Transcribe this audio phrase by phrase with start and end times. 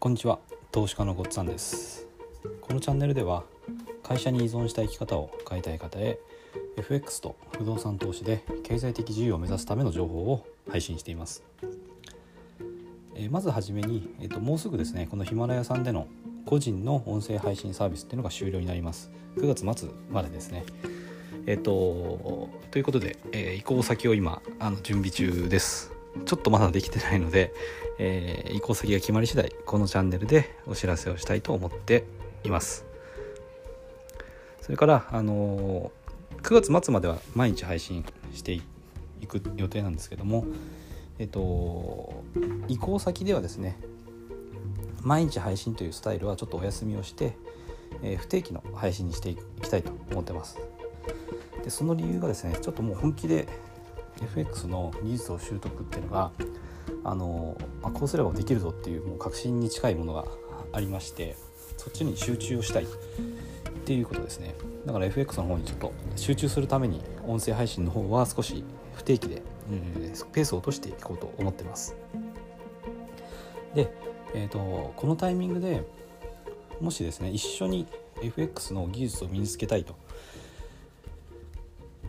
[0.00, 0.38] こんにちは。
[0.72, 2.06] 投資家のごっつぁんです。
[2.62, 3.44] このチャンネルでは
[4.02, 6.18] 会社に依存した生き方を変えたい方へ
[6.78, 11.42] FX と不動産投資で経済的自由を目指すための情報を配信しています。
[13.14, 16.06] えまずはじめに、えっと、もうすぐですねこのヒマラヤさんでの
[16.46, 19.10] 個人の音声配信サービスっていうのが終了になります。
[19.36, 20.64] 9月末までですね。
[21.44, 25.99] えっとということで、えー、移行先を今あの準備中です。
[26.24, 27.52] ちょっとまだできてないので、
[27.98, 32.04] えー、移行先が決まり次第このチャンネルでお知らせをしたいと思って
[32.44, 32.84] います。
[34.60, 38.62] それからあのー、9月末までは毎日配信してい
[39.26, 40.44] く予定なんですけども
[41.18, 42.22] えっと
[42.68, 43.78] 移行先ではですね
[45.02, 47.36] 毎日配信というスタイルはちょっとお休みをして、
[48.02, 50.58] えー、不定期の配信にしていきたいと思ってます。
[51.64, 53.48] でその理由がですねちょっともう本気で
[54.22, 56.32] FX の技術を習得っていうのが
[57.04, 60.24] あの、まあ、こうすればできるぞっていうもう確信に近いものが
[60.72, 61.36] ありまして
[61.76, 62.86] そっちに集中をしたいっ
[63.84, 64.54] ていうことですね。
[64.86, 68.62] だから FX の方にちょっと集中するために音声配信の方は少し
[68.94, 71.96] 不定期で、えー、ペースを落としていこうと思ってます。
[73.74, 73.92] で、
[74.34, 75.84] えーと、このタイミングで
[76.80, 77.86] もしですね一緒に
[78.22, 79.96] FX の技術を身につけたいと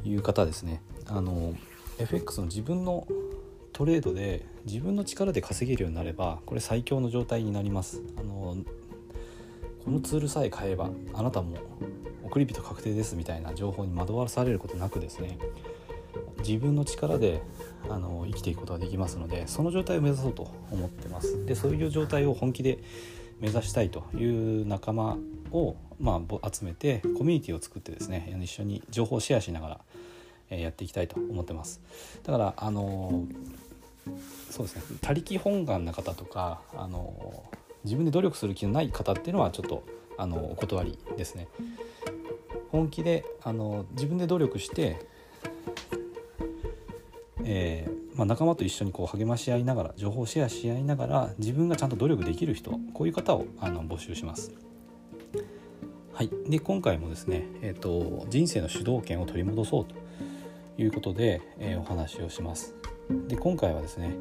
[0.03, 0.81] いう方ですね。
[1.07, 1.53] あの
[1.99, 3.07] FX の自分の
[3.73, 8.01] トレードで自分の力で稼げるようになればこれ最強の状態になります。
[8.17, 8.55] あの
[9.83, 11.57] このツールさえ買えばあなたも
[12.23, 15.39] 送り人確定ですみたいな情報に惑わされることなくですね
[16.39, 17.41] 自分の力で
[17.89, 21.45] あの生きていくことができますのでその状態を目指そうと思ってます。
[21.45, 22.79] でそういう状態を本気で
[23.39, 24.23] 目指したいとい
[24.61, 25.17] う仲間
[25.51, 29.79] を、まあ、集めてコミュニティを作ってですね一緒に情報をシェアしながら
[30.59, 31.81] やっていきたいと思ってます。
[32.23, 33.25] だからあの
[34.49, 34.97] そうですね。
[35.01, 37.43] 他力本願な方とかあの
[37.83, 39.83] 自分で努力する気のない方っていうのはちょっと
[40.17, 41.47] あのお断りですね。
[42.71, 45.05] 本気であの自分で努力して、
[47.43, 54.53] えー、まあ、仲間と一緒にこう励まし合いながら情報をシェアし合いながら自分がちゃんと努力できる人こういう方をあの募集します。
[56.13, 59.95] はい、で今回もですね、えーと人生の主導権を取り戻そうと
[60.77, 62.75] いうことで、えー、お話をします。
[63.27, 64.15] で今回はですね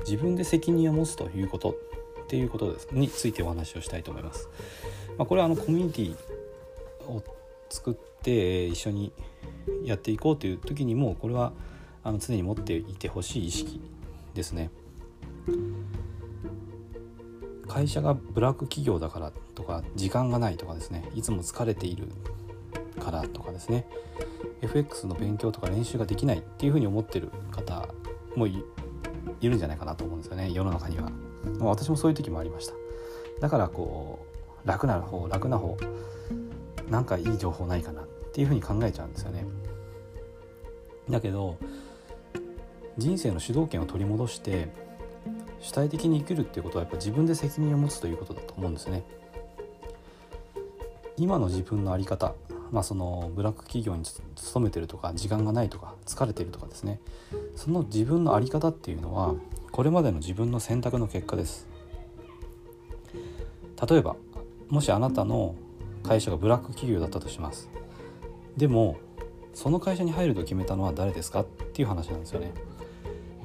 [0.00, 4.48] 自分で責任を持つということっていうことですについてお話をしたいと思います。
[5.18, 6.16] まあ、これはあのコミュニティ
[7.06, 7.22] を
[7.68, 9.12] 作って一緒に
[9.84, 11.52] やっていこうという時にもこれは
[12.02, 13.80] あの常に持っていてほしい意識
[14.34, 14.70] ですね。
[17.68, 22.08] 会社がブラック企業だからとか時間がないとかですねいつも疲れている
[23.02, 23.84] からとかですね
[24.62, 27.88] FX の勉強とか練習ができないっていうふうに思ってる方
[28.36, 28.62] もい
[29.42, 31.10] るんじゃないかなと思うんですよね世の中には。
[31.58, 32.74] 私もそういう時もありました。
[33.40, 34.24] だからこ
[34.64, 35.76] う楽な方楽な方
[36.88, 39.44] なんかいい情報ないかなっていうふうに考えちゃうんですよね。
[41.10, 41.58] だけど
[42.96, 44.68] 人生の主導権を取り戻して
[45.60, 49.02] 主体的に生きるっていうことはやっぱ自分で責任を持つということだと思うんですね。
[51.16, 52.34] 今の自分の在り方
[52.72, 57.00] まあ、そのブラック企業に勤めてるとか時間がないとか疲れてるとかですね。
[57.54, 59.34] その自分の在り方っていうのは
[59.70, 61.68] これまでの自分の選択の結果です。
[63.88, 64.16] 例えば
[64.70, 65.54] もしあなたの
[66.02, 67.68] 会社がブラック企業だったとします。
[68.56, 68.96] でも
[69.52, 72.54] その会社に入ると決めたのは誰ですかっていう話なんですよね。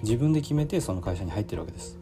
[0.03, 1.97] 自分で決めてその会社に入ってるわけです。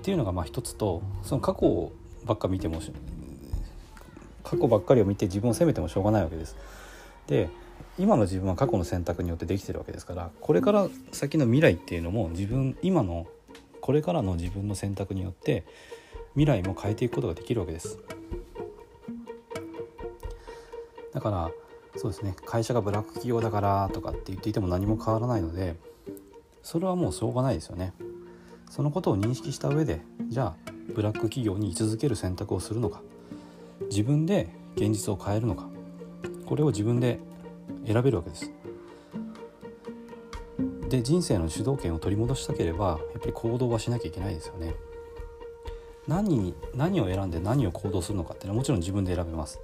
[0.00, 1.90] っていうのがまあ一つとその過去
[2.26, 2.82] ばっか見ても
[4.50, 6.56] 過去ばっかりを見て自分を責めてもしょうがないわけです。
[7.28, 7.48] で
[7.98, 13.26] 今の自分は過去の選択によってできてるわけですからこれから先の未来っていうのも自分今の
[13.80, 15.64] これからの自分の選択によって
[16.34, 17.98] 未来も変えていくことができるわけです。
[21.12, 21.50] だから
[21.96, 25.76] そうですね会社がブラック企業だからとかって言っていても何も変わらないので
[26.62, 27.92] それはもうしょうがないですよね。
[28.68, 33.02] そのことを認識した上でじゃあブラック企業に居続ける選択をするのか
[33.82, 35.68] 自分で現実を変えるのか
[36.46, 37.18] これを自分で
[37.86, 38.50] 選べるわけです。
[40.88, 44.74] で人生の主導権を取り戻したければやっぱり行動はしなきゃいけないですよね。
[46.08, 49.60] 何何を選んで何を行動するのかっていうのはもちろん自分で選べます。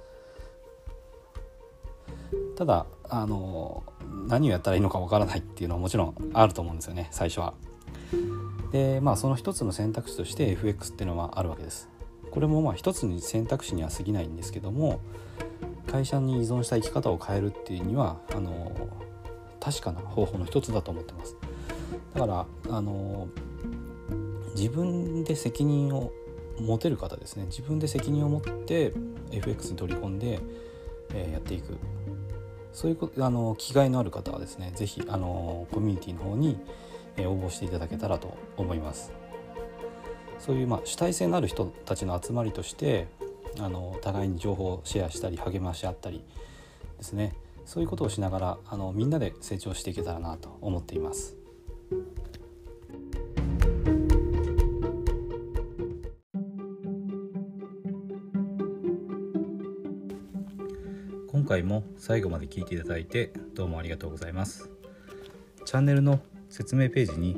[2.55, 3.83] ただあの
[4.27, 7.53] 何をやったらいいのかわからないっていうのはもちろんあると思うんですよね最初は。
[8.71, 11.89] でまあその一つの選択肢として FX っていうのはあるわけです。
[12.31, 15.01] これもまあ一つに選択肢には過ぎないんですけども
[15.87, 18.71] 会社に依存した生き方を変えるっていうにはあの
[19.59, 21.35] 確かな方法の一つだと思ってます。
[22.13, 23.27] だからあの
[24.55, 26.11] 自分で責任を
[26.59, 27.45] 持てる方ですね。
[27.45, 28.93] 自分で責任を持って
[29.31, 30.39] FX に取り込んで、
[31.13, 31.77] えー、やっていく。
[32.73, 35.17] そういうあの気概のある方はですね是非コ
[35.79, 36.59] ミュニティの方に、
[37.19, 39.11] 応募していただけたらと思います。
[40.39, 43.07] そういう、まあ、主体性のある人たちの集まりとして
[43.59, 46.23] あの互いに情報をシェアしたり励まし合ったり
[46.97, 47.33] ですね
[47.65, 51.35] そういうことをしながらあのみんなで成長していけたらなと思っています。
[61.27, 64.69] 今回も最後まで聞いていただいてどうもありがとうございます
[65.65, 66.19] チャンネルの
[66.49, 67.37] 説明ページに